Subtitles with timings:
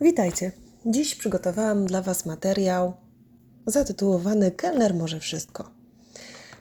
[0.00, 0.52] Witajcie.
[0.86, 2.92] Dziś przygotowałam dla Was materiał
[3.66, 5.70] zatytułowany Kelner może wszystko.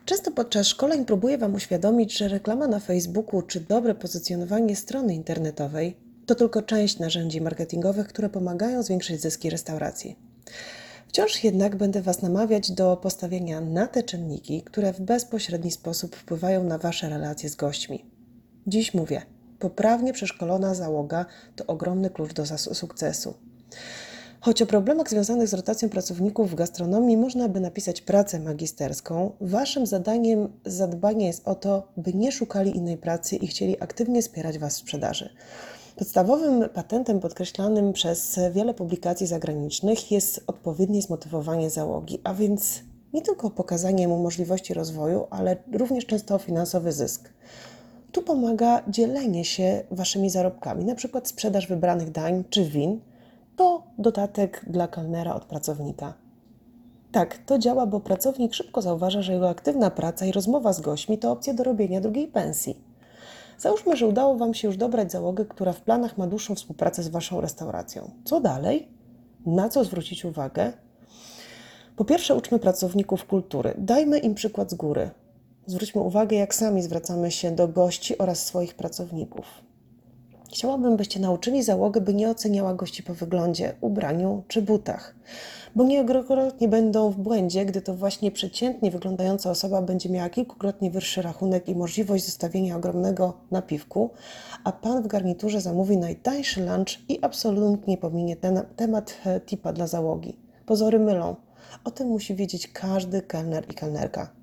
[0.06, 5.98] Często podczas szkoleń próbuję Wam uświadomić, że reklama na Facebooku czy dobre pozycjonowanie strony internetowej
[6.26, 10.16] to tylko część narzędzi marketingowych, które pomagają zwiększyć zyski restauracji.
[11.08, 16.64] Wciąż jednak będę Was namawiać do postawienia na te czynniki, które w bezpośredni sposób wpływają
[16.64, 18.06] na Wasze relacje z gośćmi.
[18.68, 19.22] Dziś mówię,
[19.60, 23.34] poprawnie przeszkolona załoga to ogromny klucz do sukcesu.
[24.42, 29.86] Choć o problemach związanych z rotacją pracowników w gastronomii można by napisać pracę magisterską, Waszym
[29.86, 34.76] zadaniem zadbanie jest o to, by nie szukali innej pracy i chcieli aktywnie wspierać Was
[34.76, 35.30] w sprzedaży.
[35.96, 42.80] Podstawowym patentem podkreślanym przez wiele publikacji zagranicznych jest odpowiednie zmotywowanie załogi, a więc
[43.14, 47.30] nie tylko pokazanie mu możliwości rozwoju, ale również często finansowy zysk.
[48.12, 53.02] Tu pomaga dzielenie się waszymi zarobkami, na przykład sprzedaż wybranych dań czy win,
[53.56, 56.14] to dodatek dla kelnera od pracownika.
[57.12, 61.18] Tak, to działa, bo pracownik szybko zauważa, że jego aktywna praca i rozmowa z gośćmi
[61.18, 62.82] to opcja do robienia drugiej pensji.
[63.58, 67.08] Załóżmy, że udało Wam się już dobrać załogę, która w planach ma dłuższą współpracę z
[67.08, 68.12] Waszą restauracją.
[68.26, 68.88] Co dalej?
[69.46, 70.74] Na co zwrócić uwagę?
[71.96, 73.74] Po pierwsze, uczmy pracowników kultury.
[73.78, 75.10] Dajmy im przykład z góry.
[75.70, 79.46] Zwróćmy uwagę, jak sami zwracamy się do gości oraz swoich pracowników.
[80.50, 85.16] Chciałabym, byście nauczyli załogę, by nie oceniała gości po wyglądzie, ubraniu czy butach,
[85.76, 91.22] bo niejednokrotnie będą w błędzie, gdy to właśnie przeciętnie wyglądająca osoba będzie miała kilkukrotnie wyższy
[91.22, 94.10] rachunek i możliwość zostawienia ogromnego napiwku,
[94.64, 99.88] a pan w garniturze zamówi najtańszy lunch i absolutnie pominie ten temat e, tipa dla
[99.88, 100.38] załogi.
[100.66, 101.36] Pozory mylą.
[101.84, 104.38] O tym musi wiedzieć każdy kelner i kelnerka.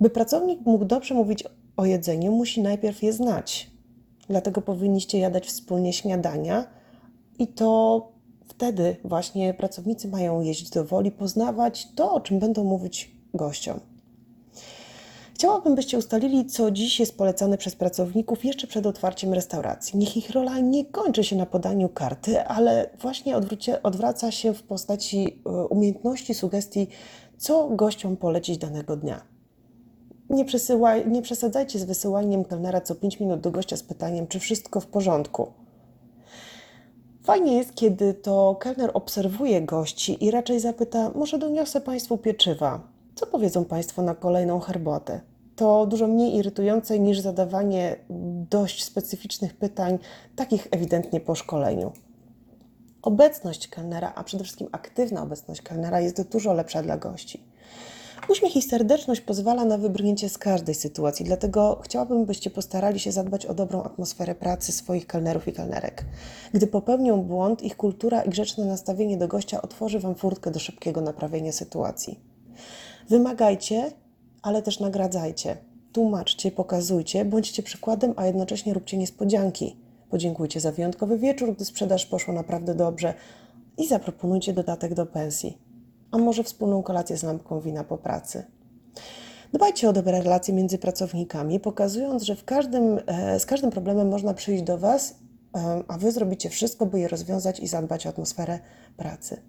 [0.00, 1.44] By pracownik mógł dobrze mówić
[1.76, 3.70] o jedzeniu, musi najpierw je znać.
[4.28, 6.64] Dlatego powinniście jadać wspólnie śniadania
[7.38, 8.08] i to
[8.48, 13.80] wtedy właśnie pracownicy mają jeść do woli, poznawać to, o czym będą mówić gościom.
[15.34, 19.98] Chciałabym, byście ustalili, co dziś jest polecane przez pracowników jeszcze przed otwarciem restauracji.
[19.98, 23.36] Niech ich rola nie kończy się na podaniu karty, ale właśnie
[23.82, 26.88] odwraca się w postaci e, umiejętności, sugestii,
[27.38, 29.22] co gościom polecić danego dnia.
[30.32, 30.44] Nie,
[31.06, 34.86] nie przesadzajcie z wysyłaniem kelnera co 5 minut do gościa z pytaniem, czy wszystko w
[34.86, 35.52] porządku.
[37.22, 42.80] Fajnie jest, kiedy to kelner obserwuje gości i raczej zapyta, może doniosę Państwu pieczywa.
[43.14, 45.20] Co powiedzą Państwo na kolejną herbatę?
[45.56, 47.96] To dużo mniej irytujące niż zadawanie
[48.50, 49.98] dość specyficznych pytań,
[50.36, 51.92] takich ewidentnie po szkoleniu.
[53.02, 57.44] Obecność kelnera, a przede wszystkim aktywna obecność kelnera jest dużo lepsza dla gości.
[58.32, 63.46] Uśmiech i serdeczność pozwala na wybrnięcie z każdej sytuacji, dlatego chciałabym, byście postarali się zadbać
[63.46, 66.04] o dobrą atmosferę pracy swoich kelnerów i kelnerek.
[66.52, 71.00] Gdy popełnią błąd, ich kultura i grzeczne nastawienie do gościa otworzy Wam furtkę do szybkiego
[71.00, 72.20] naprawienia sytuacji.
[73.08, 73.92] Wymagajcie,
[74.42, 75.56] ale też nagradzajcie.
[75.92, 79.76] Tłumaczcie, pokazujcie, bądźcie przykładem, a jednocześnie róbcie niespodzianki.
[80.10, 83.14] Podziękujcie za wyjątkowy wieczór, gdy sprzedaż poszła naprawdę dobrze
[83.78, 85.58] i zaproponujcie dodatek do pensji.
[86.12, 88.44] A może wspólną kolację z lampką wina po pracy.
[89.52, 94.34] Dbajcie o dobre relacje między pracownikami, pokazując, że w każdym, e, z każdym problemem można
[94.34, 95.14] przyjść do Was,
[95.56, 98.58] e, a Wy zrobicie wszystko, by je rozwiązać i zadbać o atmosferę
[98.96, 99.40] pracy.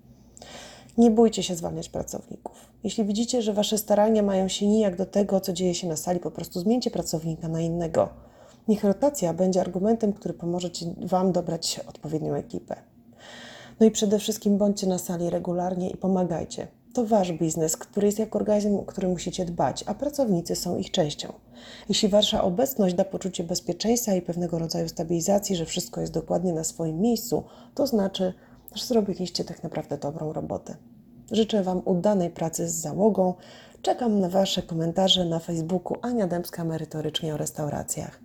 [0.97, 2.72] Nie bójcie się zwalniać pracowników.
[2.84, 6.19] Jeśli widzicie, że Wasze starania mają się nijak do tego, co dzieje się na sali,
[6.19, 8.09] po prostu zmieńcie pracownika na innego.
[8.68, 12.92] Niech rotacja będzie argumentem, który pomoże Wam dobrać odpowiednią ekipę.
[13.79, 16.67] No i przede wszystkim bądźcie na sali regularnie i pomagajcie.
[16.94, 20.91] To Wasz biznes, który jest jak organizm, o który musicie dbać, a pracownicy są ich
[20.91, 21.34] częścią.
[21.89, 26.63] Jeśli Wasza obecność da poczucie bezpieczeństwa i pewnego rodzaju stabilizacji, że wszystko jest dokładnie na
[26.63, 27.44] swoim miejscu,
[27.75, 28.34] to znaczy,
[28.75, 30.75] że zrobiliście tak naprawdę dobrą robotę.
[31.31, 33.34] Życzę Wam udanej pracy z załogą.
[33.81, 38.22] Czekam na Wasze komentarze na Facebooku Ania Dębska merytorycznie o restauracjach.